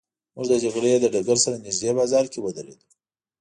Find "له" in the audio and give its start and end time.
1.03-1.07